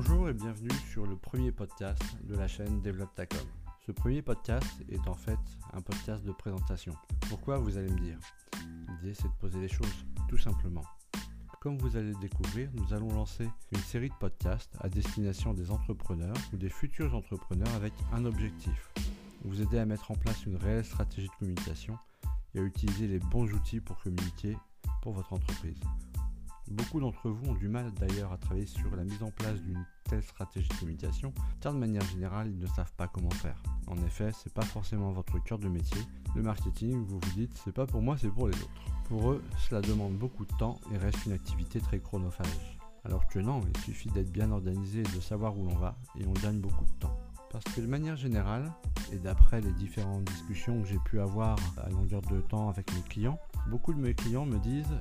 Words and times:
Bonjour 0.00 0.28
et 0.28 0.32
bienvenue 0.32 0.70
sur 0.92 1.06
le 1.06 1.16
premier 1.16 1.50
podcast 1.50 2.00
de 2.22 2.36
la 2.36 2.46
chaîne 2.46 2.80
Développe. 2.82 3.20
Ce 3.84 3.90
premier 3.90 4.22
podcast 4.22 4.64
est 4.88 5.08
en 5.08 5.14
fait 5.14 5.40
un 5.72 5.80
podcast 5.80 6.24
de 6.24 6.30
présentation. 6.30 6.94
Pourquoi 7.28 7.58
vous 7.58 7.76
allez 7.76 7.90
me 7.90 7.98
dire? 7.98 8.16
L'idée 8.88 9.12
c'est 9.12 9.26
de 9.26 9.32
poser 9.40 9.58
les 9.58 9.66
choses, 9.66 10.06
tout 10.28 10.38
simplement. 10.38 10.84
Comme 11.60 11.78
vous 11.78 11.96
allez 11.96 12.12
le 12.12 12.20
découvrir, 12.20 12.70
nous 12.74 12.94
allons 12.94 13.12
lancer 13.12 13.48
une 13.72 13.80
série 13.80 14.10
de 14.10 14.14
podcasts 14.14 14.72
à 14.78 14.88
destination 14.88 15.52
des 15.52 15.72
entrepreneurs 15.72 16.36
ou 16.52 16.56
des 16.56 16.70
futurs 16.70 17.16
entrepreneurs 17.16 17.74
avec 17.74 17.92
un 18.12 18.24
objectif. 18.24 18.92
Vous 19.42 19.60
aider 19.60 19.80
à 19.80 19.84
mettre 19.84 20.12
en 20.12 20.14
place 20.14 20.46
une 20.46 20.58
réelle 20.58 20.84
stratégie 20.84 21.26
de 21.26 21.38
communication 21.40 21.98
et 22.54 22.60
à 22.60 22.62
utiliser 22.62 23.08
les 23.08 23.18
bons 23.18 23.52
outils 23.52 23.80
pour 23.80 24.00
communiquer 24.00 24.56
pour 25.02 25.14
votre 25.14 25.32
entreprise. 25.32 25.80
Beaucoup 26.70 27.00
d'entre 27.00 27.30
vous 27.30 27.50
ont 27.50 27.54
du 27.54 27.68
mal 27.68 27.92
d'ailleurs 27.94 28.30
à 28.32 28.36
travailler 28.36 28.66
sur 28.66 28.94
la 28.94 29.02
mise 29.02 29.22
en 29.22 29.30
place 29.30 29.60
d'une 29.62 29.86
telle 30.04 30.22
stratégie 30.22 30.68
de 30.68 30.74
communication, 30.74 31.32
car 31.60 31.72
de 31.72 31.78
manière 31.78 32.02
générale, 32.02 32.48
ils 32.50 32.58
ne 32.58 32.66
savent 32.66 32.92
pas 32.92 33.08
comment 33.08 33.30
faire. 33.30 33.62
En 33.86 33.96
effet, 34.04 34.30
c'est 34.32 34.52
pas 34.52 34.64
forcément 34.64 35.12
votre 35.12 35.42
cœur 35.42 35.58
de 35.58 35.68
métier. 35.68 36.02
Le 36.34 36.42
marketing, 36.42 37.04
vous 37.06 37.18
vous 37.18 37.32
dites, 37.34 37.58
c'est 37.64 37.72
pas 37.72 37.86
pour 37.86 38.02
moi, 38.02 38.16
c'est 38.18 38.28
pour 38.28 38.48
les 38.48 38.54
autres. 38.54 38.70
Pour 39.08 39.30
eux, 39.30 39.42
cela 39.58 39.80
demande 39.80 40.12
beaucoup 40.18 40.44
de 40.44 40.52
temps 40.58 40.78
et 40.92 40.98
reste 40.98 41.24
une 41.24 41.32
activité 41.32 41.80
très 41.80 42.00
chronophage. 42.00 42.78
Alors 43.04 43.26
que 43.28 43.38
non, 43.38 43.62
il 43.74 43.80
suffit 43.80 44.10
d'être 44.10 44.30
bien 44.30 44.50
organisé 44.50 45.00
et 45.00 45.16
de 45.16 45.20
savoir 45.20 45.56
où 45.58 45.64
l'on 45.64 45.76
va, 45.76 45.96
et 46.20 46.26
on 46.26 46.32
gagne 46.32 46.60
beaucoup 46.60 46.84
de 46.84 46.98
temps. 47.00 47.16
Parce 47.50 47.64
que 47.64 47.80
de 47.80 47.86
manière 47.86 48.16
générale, 48.16 48.70
et 49.10 49.16
d'après 49.16 49.62
les 49.62 49.72
différentes 49.72 50.24
discussions 50.24 50.82
que 50.82 50.88
j'ai 50.88 50.98
pu 50.98 51.18
avoir 51.18 51.56
à 51.78 51.88
longueur 51.88 52.20
de 52.20 52.40
temps 52.42 52.68
avec 52.68 52.92
mes 52.94 53.00
clients, 53.02 53.38
beaucoup 53.70 53.94
de 53.94 54.00
mes 54.00 54.12
clients 54.12 54.44
me 54.44 54.58
disent 54.58 54.98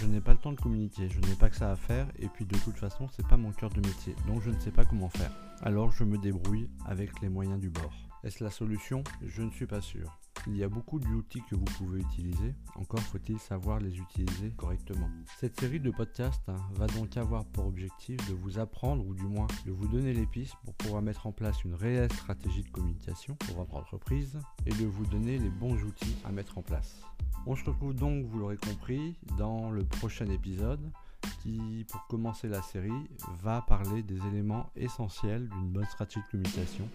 je 0.00 0.06
n'ai 0.06 0.20
pas 0.20 0.32
le 0.32 0.38
temps 0.38 0.52
de 0.52 0.60
communiquer, 0.60 1.08
je 1.08 1.20
n'ai 1.20 1.36
pas 1.36 1.50
que 1.50 1.56
ça 1.56 1.70
à 1.70 1.76
faire 1.76 2.06
et 2.18 2.28
puis 2.28 2.44
de 2.44 2.56
toute 2.58 2.76
façon 2.76 3.08
c'est 3.08 3.26
pas 3.26 3.36
mon 3.36 3.52
cœur 3.52 3.70
de 3.70 3.80
métier, 3.80 4.14
donc 4.26 4.42
je 4.42 4.50
ne 4.50 4.58
sais 4.58 4.70
pas 4.70 4.84
comment 4.84 5.08
faire. 5.08 5.32
Alors 5.62 5.92
je 5.92 6.04
me 6.04 6.18
débrouille 6.18 6.68
avec 6.86 7.20
les 7.20 7.28
moyens 7.28 7.60
du 7.60 7.70
bord. 7.70 7.92
Est-ce 8.24 8.42
la 8.42 8.50
solution? 8.50 9.02
Je 9.26 9.42
ne 9.42 9.50
suis 9.50 9.66
pas 9.66 9.80
sûr. 9.80 10.18
Il 10.48 10.56
y 10.56 10.64
a 10.64 10.68
beaucoup 10.68 10.98
d'outils 10.98 11.42
que 11.48 11.54
vous 11.54 11.64
pouvez 11.64 12.00
utiliser, 12.00 12.54
encore 12.74 13.00
faut-il 13.00 13.38
savoir 13.38 13.78
les 13.78 13.96
utiliser 13.96 14.50
correctement. 14.56 15.08
Cette 15.38 15.58
série 15.60 15.78
de 15.78 15.90
podcasts 15.90 16.48
hein, 16.48 16.56
va 16.72 16.88
donc 16.88 17.16
avoir 17.16 17.44
pour 17.44 17.66
objectif 17.66 18.16
de 18.28 18.34
vous 18.34 18.58
apprendre 18.58 19.06
ou 19.06 19.14
du 19.14 19.22
moins 19.22 19.46
de 19.66 19.70
vous 19.70 19.86
donner 19.86 20.12
les 20.12 20.26
pistes 20.26 20.56
pour 20.64 20.74
pouvoir 20.74 21.00
mettre 21.00 21.28
en 21.28 21.32
place 21.32 21.62
une 21.62 21.74
réelle 21.74 22.12
stratégie 22.12 22.62
de 22.62 22.70
communication 22.70 23.36
pour 23.36 23.56
votre 23.56 23.76
entreprise 23.76 24.36
et 24.66 24.70
de 24.70 24.84
vous 24.84 25.06
donner 25.06 25.38
les 25.38 25.50
bons 25.50 25.80
outils 25.84 26.16
à 26.24 26.32
mettre 26.32 26.58
en 26.58 26.62
place. 26.62 27.02
On 27.46 27.54
se 27.54 27.64
retrouve 27.64 27.94
donc, 27.94 28.24
vous 28.26 28.40
l'aurez 28.40 28.56
compris, 28.56 29.16
dans 29.38 29.70
le 29.70 29.84
prochain 29.84 30.26
épisode 30.26 30.90
qui, 31.42 31.86
pour 31.88 32.04
commencer 32.08 32.48
la 32.48 32.62
série, 32.62 32.90
va 33.42 33.62
parler 33.62 34.02
des 34.02 34.18
éléments 34.26 34.70
essentiels 34.74 35.48
d'une 35.48 35.70
bonne 35.70 35.86
stratégie 35.86 36.20
de 36.26 36.30
communication 36.30 36.88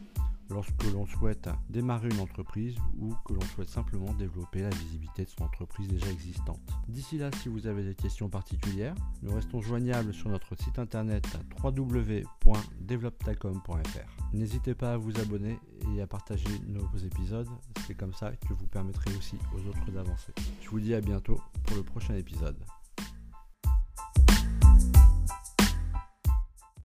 lorsque 0.50 0.84
l'on 0.94 1.06
souhaite 1.06 1.50
démarrer 1.70 2.10
une 2.10 2.20
entreprise 2.20 2.76
ou 3.00 3.14
que 3.26 3.34
l'on 3.34 3.42
souhaite 3.42 3.70
simplement 3.70 4.14
développer 4.14 4.62
la 4.62 4.70
visibilité 4.70 5.24
de 5.24 5.30
son 5.30 5.44
entreprise 5.44 5.88
déjà 5.88 6.12
existante. 6.12 6.60
D'ici 6.88 7.18
là, 7.18 7.32
si 7.42 7.50
vous 7.50 7.66
avez 7.68 7.84
des 7.84 7.96
questions 7.96 8.30
particulières, 8.30 8.96
nous 9.22 9.34
restons 9.34 9.62
joignables 9.62 10.14
sur 10.14 10.30
notre 10.30 10.56
site 10.56 10.80
internet 10.80 11.26
www.developtacom.fr. 11.64 14.34
N'hésitez 14.34 14.76
pas 14.76 14.94
à 14.94 14.98
vous 14.98 15.18
abonner 15.20 15.60
et 15.94 16.02
à 16.02 16.08
partager 16.08 16.50
nos 16.68 16.88
épisodes, 16.98 17.50
c'est 17.86 17.96
comme 17.96 18.14
ça 18.14 18.32
que 18.32 18.54
vous 18.54 18.68
permettrez 18.68 19.12
aussi 19.18 19.36
aux 19.54 19.70
autres 19.70 19.92
d'avancer. 19.92 20.34
Je 20.62 20.70
vous 20.70 20.80
dis 20.80 20.94
à 20.94 21.02
bientôt 21.02 21.42
pour 21.64 21.76
le 21.78 21.84
prochain 21.84 22.16
épisode. 22.16 22.58